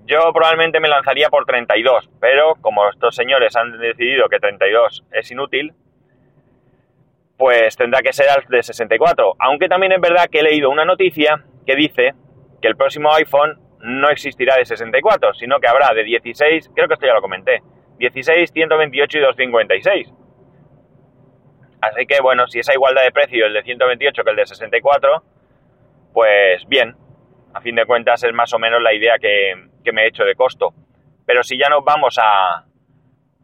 Yo 0.06 0.34
probablemente 0.34 0.79
me 0.79 0.88
lanzaría 0.88 1.29
por 1.29 1.46
32, 1.46 2.10
pero 2.20 2.56
como 2.62 2.89
estos 2.89 3.15
señores 3.15 3.56
han 3.56 3.77
decidido 3.77 4.27
que 4.27 4.39
32 4.39 5.06
es 5.12 5.29
inútil, 5.29 5.74
pues 7.39 7.77
tendrá 7.77 8.01
que 8.01 8.12
ser 8.12 8.27
al 8.29 8.43
de 8.50 8.62
64. 8.62 9.36
Aunque 9.39 9.69
también 9.69 9.93
es 9.93 10.01
verdad 10.01 10.29
que 10.29 10.39
he 10.39 10.43
leído 10.43 10.69
una 10.69 10.84
noticia 10.84 11.41
que 11.65 11.74
dice 11.74 12.13
que 12.62 12.67
el 12.67 12.75
próximo 12.75 13.13
iPhone 13.13 13.58
no 13.79 14.10
existirá 14.10 14.58
de 14.58 14.65
64, 14.65 15.34
sino 15.36 15.58
que 15.62 15.69
habrá 15.69 15.93
de 15.93 16.03
16, 16.03 16.72
creo 16.75 16.89
que 16.89 16.96
esto 16.96 17.08
ya 17.08 17.13
lo 17.13 17.22
comenté, 17.22 17.63
16, 17.98 18.51
128 18.51 19.17
y 19.17 19.22
256. 19.22 20.13
Así 21.79 22.05
que 22.05 22.19
bueno, 22.22 22.46
si 22.48 22.60
esa 22.60 22.74
igualdad 22.74 23.03
de 23.03 23.13
precio 23.13 23.46
el 23.46 23.53
de 23.53 23.63
128 23.63 24.22
que 24.22 24.29
el 24.29 24.36
de 24.36 24.46
64, 24.46 25.24
pues 26.13 26.67
bien, 26.67 26.93
a 27.53 27.62
fin 27.62 27.75
de 27.75 27.86
cuentas 27.86 28.22
es 28.22 28.34
más 28.34 28.51
o 28.53 28.60
menos 28.60 28.81
la 28.81 28.93
idea 28.93 29.17
que, 29.17 29.53
me 29.93 30.03
he 30.03 30.08
hecho 30.08 30.25
de 30.25 30.36
costo. 30.36 30.74
Pero 31.25 31.41
si 31.41 31.58
ya 31.58 31.69
nos 31.69 31.86
vamos 31.86 32.17
a, 32.22 32.65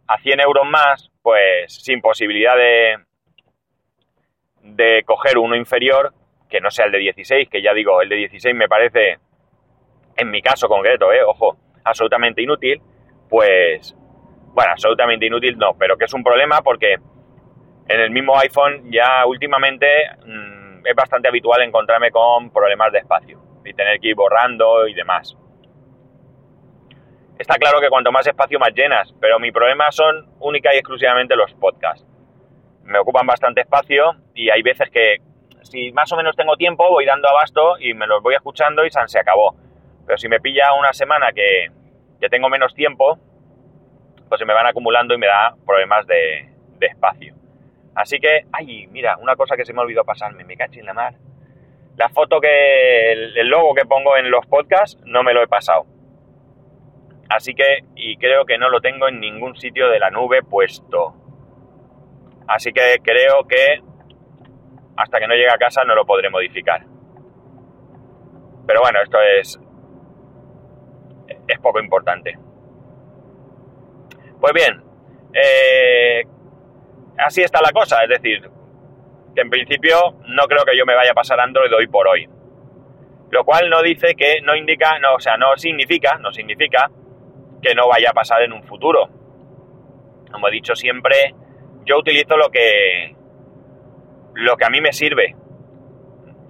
a 0.06 0.18
100 0.22 0.42
euros 0.42 0.66
más, 0.70 1.10
pues 1.24 1.74
sin 1.82 2.02
posibilidad 2.02 2.58
de, 2.58 2.98
de 4.66 5.04
coger 5.06 5.38
uno 5.38 5.56
inferior, 5.56 6.14
que 6.50 6.60
no 6.60 6.70
sea 6.72 6.86
el 6.86 6.92
de 6.92 7.00
16, 7.00 7.50
que 7.50 7.62
ya 7.62 7.74
digo, 7.74 8.02
el 8.02 8.10
de 8.10 8.16
16 8.16 8.56
me 8.56 8.68
parece 8.68 9.20
en 10.18 10.32
mi 10.32 10.42
caso 10.42 10.68
concreto, 10.68 11.12
eh, 11.12 11.24
ojo, 11.24 11.58
absolutamente 11.84 12.42
inútil, 12.42 12.82
pues, 13.30 13.96
bueno, 14.54 14.72
absolutamente 14.72 15.26
inútil 15.26 15.58
no, 15.58 15.74
pero 15.78 15.98
que 15.98 16.06
es 16.06 16.14
un 16.14 16.24
problema 16.24 16.62
porque 16.62 16.96
en 17.88 18.00
el 18.00 18.12
mismo 18.12 18.38
iPhone 18.40 18.90
ya 18.92 19.26
últimamente 19.26 19.88
mm, 20.26 20.86
es 20.86 20.96
bastante 20.96 21.28
habitual 21.28 21.62
encontrarme 21.62 22.12
con 22.12 22.52
problemas 22.52 22.92
de 22.92 23.00
espacio 23.00 23.40
y 23.64 23.74
tener 23.74 24.00
que 24.00 24.10
ir 24.10 24.16
borrando 24.16 24.88
y 24.88 24.94
demás. 24.94 25.38
Está 27.38 27.56
claro 27.56 27.82
que 27.82 27.90
cuanto 27.90 28.12
más 28.12 28.26
espacio 28.26 28.60
más 28.60 28.74
llenas, 28.74 29.14
pero 29.20 29.40
mi 29.40 29.52
problema 29.52 29.92
son 29.92 30.30
única 30.40 30.74
y 30.74 30.78
exclusivamente 30.78 31.36
los 31.36 31.54
podcasts. 31.56 32.08
Me 32.86 33.00
ocupan 33.00 33.26
bastante 33.26 33.62
espacio 33.62 34.16
y 34.34 34.50
hay 34.50 34.62
veces 34.62 34.90
que 34.90 35.18
si 35.64 35.92
más 35.92 36.12
o 36.12 36.16
menos 36.16 36.36
tengo 36.36 36.56
tiempo 36.56 36.90
voy 36.90 37.06
dando 37.06 37.28
abasto 37.28 37.80
y 37.80 37.94
me 37.94 38.08
los 38.08 38.22
voy 38.22 38.36
escuchando 38.36 38.86
y 38.86 38.90
se 38.92 39.20
acabó. 39.20 39.56
Pero 40.06 40.18
si 40.18 40.30
me 40.30 40.40
pilla 40.40 40.74
una 40.74 40.94
semana 40.94 41.32
que, 41.34 41.72
tengo 42.30 42.50
menos 42.50 42.74
tiempo, 42.74 43.20
pues 44.28 44.40
se 44.40 44.46
me 44.46 44.54
van 44.54 44.66
acumulando 44.66 45.14
y 45.14 45.18
me 45.18 45.28
da 45.28 45.56
problemas 45.66 46.08
de, 46.08 46.50
espacio. 46.82 47.34
Así 47.96 48.20
que, 48.20 48.46
ay, 48.52 48.86
mira, 48.88 49.18
una 49.18 49.36
cosa 49.36 49.56
que 49.56 49.66
se 49.66 49.74
me 49.74 49.82
olvidó 49.82 50.04
pasarme, 50.04 50.44
me 50.44 50.56
caché 50.56 50.82
en 50.82 50.86
la 50.86 50.94
mar. 50.94 51.16
La 51.98 52.10
foto 52.10 52.40
que, 52.40 53.12
el, 53.12 53.48
logo 53.48 53.74
que 53.74 53.86
pongo 53.86 54.18
en 54.18 54.30
los 54.30 54.46
podcasts, 54.46 55.02
no 55.06 55.24
me 55.24 55.34
lo 55.34 55.42
he 55.42 55.48
pasado. 55.48 55.88
Así 57.30 57.56
que, 57.56 57.80
y 57.96 58.18
creo 58.18 58.46
que 58.46 58.60
no 58.60 58.70
lo 58.70 58.82
tengo 58.82 59.08
en 59.08 59.20
ningún 59.20 59.56
sitio 59.56 59.90
de 59.90 60.00
la 60.00 60.12
nube 60.12 60.44
puesto. 60.44 61.16
Así 62.48 62.72
que 62.72 63.00
creo 63.04 63.46
que 63.48 63.82
hasta 64.98 65.20
que 65.20 65.28
no 65.28 65.34
llegue 65.34 65.52
a 65.52 65.58
casa 65.58 65.84
no 65.84 65.96
lo 65.96 66.06
podré 66.06 66.30
modificar. 66.30 66.86
Pero 68.66 68.82
bueno, 68.82 69.00
esto 69.04 69.18
es 69.22 69.60
es 71.48 71.60
poco 71.60 71.80
importante. 71.80 72.38
Pues 74.40 74.54
bien, 74.54 74.84
eh, 75.34 76.24
así 77.18 77.42
está 77.42 77.62
la 77.62 77.72
cosa, 77.72 78.04
es 78.04 78.10
decir, 78.10 78.50
que 79.34 79.42
en 79.42 79.50
principio 79.50 80.16
no 80.28 80.46
creo 80.48 80.66
que 80.66 80.78
yo 80.78 80.86
me 80.86 80.96
vaya 80.96 81.12
a 81.12 81.16
pasar 81.16 81.40
Android 81.40 81.74
hoy 81.74 81.88
por 81.88 82.08
hoy. 82.08 82.30
Lo 83.32 83.44
cual 83.44 83.70
no 83.70 83.82
dice 83.82 84.16
que, 84.16 84.42
no 84.42 84.56
indica, 84.56 85.00
no, 85.00 85.16
o 85.16 85.20
sea, 85.20 85.38
no 85.38 85.58
significa, 85.58 86.18
no 86.20 86.32
significa 86.32 86.90
que 87.62 87.74
no 87.74 87.88
vaya 87.88 88.12
a 88.12 88.14
pasar 88.14 88.44
en 88.44 88.54
un 88.54 88.64
futuro. 88.64 89.10
Como 90.32 90.48
he 90.48 90.52
dicho 90.52 90.76
siempre, 90.76 91.34
yo 91.86 91.98
utilizo 92.00 92.38
lo 92.38 92.50
que, 92.50 93.16
lo 94.34 94.58
que 94.58 94.66
a 94.66 94.70
mí 94.70 94.82
me 94.82 94.94
sirve. 94.94 95.36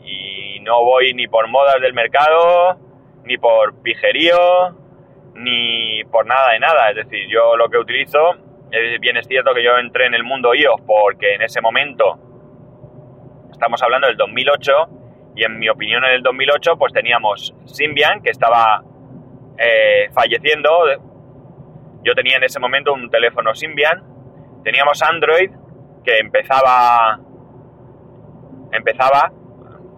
Y 0.04 0.60
no 0.62 0.84
voy 0.84 1.14
ni 1.14 1.28
por 1.28 1.48
modas 1.48 1.82
del 1.82 1.94
mercado, 1.94 2.78
ni 3.24 3.38
por 3.38 3.82
pijerío, 3.82 4.76
ni 5.34 6.04
por 6.06 6.26
nada 6.26 6.54
de 6.54 6.60
nada. 6.60 6.90
Es 6.90 6.96
decir, 6.96 7.28
yo 7.30 7.56
lo 7.56 7.70
que 7.70 7.78
utilizo, 7.78 8.20
bien 9.00 9.18
es 9.18 9.28
cierto 9.28 9.54
que 9.54 9.64
yo 9.64 9.78
entré 9.78 10.06
en 10.06 10.14
el 10.14 10.24
mundo 10.24 10.54
iOS 10.54 10.82
porque 10.86 11.36
en 11.36 11.42
ese 11.42 11.62
momento, 11.62 12.20
estamos 13.52 13.82
hablando 13.82 14.08
del 14.08 14.18
2008, 14.18 14.72
y 15.36 15.44
en 15.44 15.60
mi 15.60 15.70
opinión 15.70 16.04
en 16.06 16.14
el 16.14 16.24
2008 16.24 16.78
pues 16.78 16.94
teníamos 16.94 17.54
Symbian 17.66 18.22
que 18.22 18.30
estaba 18.30 18.84
eh, 19.58 20.10
falleciendo. 20.14 20.70
Yo 22.04 22.14
tenía 22.16 22.38
en 22.38 22.44
ese 22.44 22.60
momento 22.60 22.94
un 22.94 23.10
teléfono 23.10 23.54
Symbian. 23.54 24.15
Teníamos 24.66 25.02
Android 25.04 25.52
que 26.04 26.18
empezaba 26.18 27.20
empezaba 28.72 29.32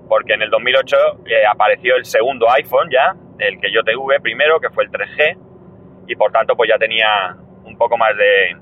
porque 0.09 0.33
en 0.33 0.41
el 0.41 0.49
2008 0.49 0.97
eh, 1.25 1.45
apareció 1.49 1.95
el 1.95 2.03
segundo 2.05 2.49
iPhone 2.51 2.89
ya, 2.91 3.15
el 3.39 3.59
que 3.59 3.71
yo 3.71 3.81
tuve 3.83 4.19
primero, 4.19 4.59
que 4.59 4.69
fue 4.69 4.83
el 4.83 4.91
3G, 4.91 5.37
y 6.07 6.15
por 6.15 6.31
tanto 6.31 6.55
pues 6.55 6.69
ya 6.69 6.77
tenía 6.77 7.35
un 7.63 7.77
poco 7.77 7.97
más 7.97 8.15
de... 8.17 8.57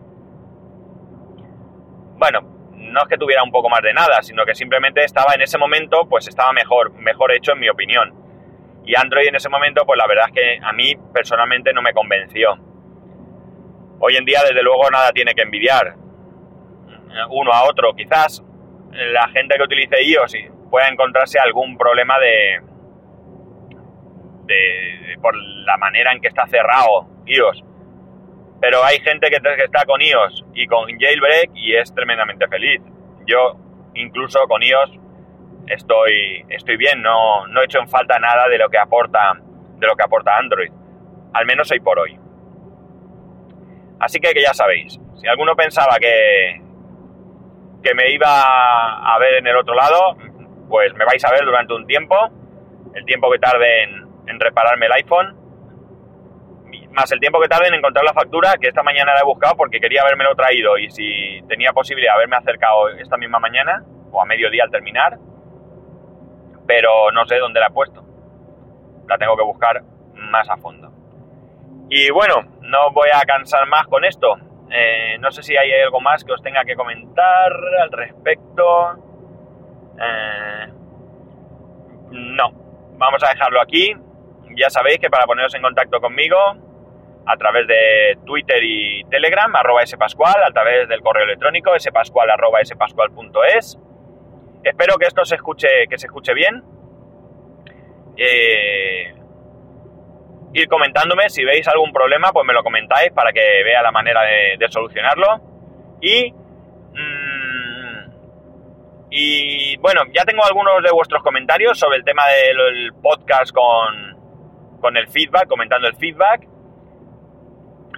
Bueno, 2.17 2.41
no 2.71 3.01
es 3.01 3.07
que 3.07 3.17
tuviera 3.17 3.43
un 3.43 3.51
poco 3.51 3.69
más 3.69 3.81
de 3.81 3.93
nada, 3.93 4.21
sino 4.21 4.45
que 4.45 4.55
simplemente 4.55 5.03
estaba 5.03 5.33
en 5.33 5.41
ese 5.41 5.57
momento, 5.57 6.07
pues 6.09 6.27
estaba 6.27 6.51
mejor, 6.53 6.93
mejor 6.93 7.31
hecho 7.33 7.53
en 7.53 7.59
mi 7.59 7.69
opinión. 7.69 8.13
Y 8.85 8.95
Android 8.95 9.27
en 9.27 9.35
ese 9.35 9.50
momento, 9.50 9.85
pues 9.85 9.97
la 9.97 10.07
verdad 10.07 10.25
es 10.27 10.33
que 10.33 10.59
a 10.63 10.71
mí 10.71 10.93
personalmente 11.13 11.74
no 11.74 11.81
me 11.81 11.93
convenció. 11.93 12.57
Hoy 14.00 14.16
en 14.18 14.25
día, 14.25 14.42
desde 14.48 14.62
luego, 14.62 14.90
nada 14.92 15.12
tiene 15.12 15.34
que 15.34 15.42
envidiar 15.42 15.96
uno 17.30 17.52
a 17.52 17.64
otro. 17.64 17.94
Quizás 17.96 18.44
la 18.92 19.28
gente 19.30 19.56
que 19.56 19.64
utilice 19.64 20.04
iOS 20.04 20.36
pueda 20.70 20.88
encontrarse 20.88 21.40
algún 21.40 21.78
problema 21.78 22.18
de, 22.20 22.62
de, 24.46 25.18
por 25.22 25.36
la 25.36 25.78
manera 25.78 26.12
en 26.12 26.22
que 26.22 26.28
está 26.28 26.46
cerrado 26.48 27.08
iOS. 27.25 27.64
Pero 28.62 28.84
hay 28.84 29.00
gente 29.00 29.30
que, 29.30 29.38
está 29.64 29.86
con 29.86 30.02
iOS 30.02 30.46
y 30.54 30.66
con 30.68 30.88
jailbreak 30.98 31.52
y 31.54 31.75
es 31.75 31.94
tremendamente 31.94 32.48
feliz. 32.48 32.82
Yo, 33.28 33.58
incluso 33.94 34.40
con 34.48 34.64
iOS, 34.64 34.92
estoy, 35.68 36.46
estoy 36.50 36.78
bien, 36.78 37.02
no, 37.02 37.48
no 37.48 37.62
he 37.62 37.66
hecho 37.66 37.80
en 37.80 37.90
falta 37.90 38.18
nada 38.20 38.48
de 38.48 38.58
lo 38.58 38.70
que 38.70 38.78
aporta, 38.78 39.34
de 39.78 39.88
lo 39.88 39.96
que 39.96 40.04
aporta 40.04 40.38
Android. 40.38 40.72
Al 41.34 41.46
menos 41.46 41.70
hoy 41.72 41.80
por 41.80 42.00
hoy. 42.00 42.18
Así 44.00 44.20
que, 44.20 44.32
ya 44.42 44.54
sabéis, 44.54 45.00
si 45.16 45.28
alguno 45.28 45.56
pensaba 45.56 45.98
que, 46.00 46.62
que 47.84 47.94
me 47.94 48.12
iba 48.12 48.28
a 48.28 49.18
ver 49.20 49.36
en 49.36 49.48
el 49.48 49.58
otro 49.58 49.74
lado, 49.74 50.16
pues 50.70 50.94
me 50.94 51.06
vais 51.06 51.24
a 51.24 51.32
ver 51.32 51.46
durante 51.46 51.74
un 51.74 51.86
tiempo, 51.86 52.16
el 52.94 53.06
tiempo 53.06 53.32
que 53.32 53.40
tarde 53.40 53.84
en, 53.84 54.08
en 54.28 54.40
repararme 54.40 54.88
el 54.88 54.92
iPhone, 54.94 55.46
más 56.96 57.12
el 57.12 57.20
tiempo 57.20 57.40
que 57.42 57.48
tarde 57.48 57.68
en 57.68 57.75
encontrar 57.75 58.06
la 58.06 58.14
factura, 58.14 58.56
que 58.60 58.70
esta 58.70 58.82
mañana 58.82 59.14
la 59.14 59.20
he 59.20 59.25
buscado 59.25 59.56
porque 59.56 59.80
quería 59.80 60.02
habérmelo 60.02 60.34
traído 60.36 60.78
y 60.78 60.90
si 60.90 61.42
tenía 61.48 61.74
posibilidad 61.74 62.14
de 62.14 62.16
haberme 62.16 62.38
acercado 62.38 62.90
esta 62.90 63.18
misma 63.18 63.40
mañana 63.40 63.84
o 64.12 64.22
a 64.22 64.25
mediodía 64.25 64.64
al 64.64 64.72
terminar, 64.72 65.18
pero 66.66 67.12
no 67.12 67.25
sé 67.25 67.38
dónde 67.38 67.60
la 67.60 67.68
he 67.68 67.72
puesto. 67.72 68.04
La 69.08 69.18
tengo 69.18 69.36
que 69.36 69.44
buscar 69.44 69.84
más 70.16 70.50
a 70.50 70.58
fondo. 70.58 70.92
Y 71.90 72.10
bueno, 72.12 72.36
no 72.65 72.91
voy 72.91 73.10
a 73.13 73.22
cansar 73.22 73.67
más 73.67 73.88
con 73.88 74.03
esto. 74.05 74.36
Eh, 74.72 75.17
no 75.19 75.31
sé 75.31 75.43
si 75.43 75.55
hay 75.55 75.72
algo 75.81 76.01
más 76.01 76.24
que 76.24 76.34
os 76.34 76.41
tenga 76.41 76.63
que 76.63 76.75
comentar 76.75 77.51
al 77.81 77.91
respecto. 77.91 78.93
Eh, 80.01 80.67
no, 82.12 82.51
vamos 82.98 83.24
a 83.24 83.29
dejarlo 83.29 83.62
aquí. 83.62 83.95
Ya 84.57 84.69
sabéis 84.69 85.00
que 85.00 85.10
para 85.10 85.25
poneros 85.25 85.53
en 85.55 85.62
contacto 85.62 86.00
conmigo 86.00 86.38
a 87.27 87.38
través 87.38 87.67
de 87.67 88.17
Twitter 88.25 88.63
y 88.63 89.03
Telegram, 89.05 89.53
arroba 89.55 89.86
spascual, 89.86 90.43
a 90.48 90.51
través 90.51 90.88
del 90.88 91.01
correo 91.01 91.24
electrónico 91.24 91.72
spascual 91.79 92.29
arroba. 92.29 92.60
Espero 94.63 94.98
que 94.98 95.05
esto 95.05 95.25
se 95.25 95.36
escuche, 95.36 95.67
que 95.89 95.98
se 95.98 96.07
escuche 96.07 96.34
bien. 96.34 96.63
Eh, 98.17 99.13
ir 100.55 100.69
comentándome, 100.69 101.29
si 101.29 101.43
veis 101.43 101.67
algún 101.67 101.91
problema, 101.91 102.31
pues 102.31 102.45
me 102.45 102.53
lo 102.53 102.63
comentáis 102.63 103.12
para 103.12 103.33
que 103.33 103.41
vea 103.63 103.81
la 103.81 103.91
manera 103.91 104.21
de, 104.21 104.65
solucionarlo. 104.69 105.27
Y, 106.01 106.31
mm, 106.31 108.12
y 109.09 109.77
bueno, 109.77 110.01
ya 110.13 110.24
tengo 110.24 110.45
algunos 110.45 110.81
de 110.81 110.91
vuestros 110.91 111.21
comentarios 111.21 111.77
sobre 111.77 111.97
el 111.97 112.05
tema 112.05 112.24
del 112.27 112.93
podcast 113.01 113.53
con, 113.53 114.79
con 114.79 114.95
el 114.95 115.09
feedback, 115.09 115.47
comentando 115.47 115.88
el 115.88 115.95
feedback. 115.97 116.47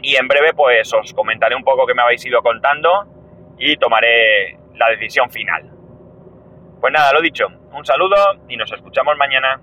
Y 0.02 0.16
en 0.16 0.28
breve, 0.28 0.54
pues 0.54 0.92
os 0.94 1.14
comentaré 1.14 1.56
un 1.56 1.64
poco 1.64 1.86
que 1.86 1.94
me 1.94 2.02
habéis 2.02 2.26
ido 2.26 2.42
contando 2.42 3.06
y 3.60 3.78
tomaré 3.78 4.58
la 4.76 4.90
decisión 4.90 5.30
final. 5.30 5.70
Pues 6.82 6.92
nada, 6.92 7.14
lo 7.14 7.22
dicho, 7.22 7.46
un 7.72 7.86
saludo 7.86 8.16
y 8.48 8.58
nos 8.58 8.72
escuchamos 8.72 9.16
mañana. 9.16 9.62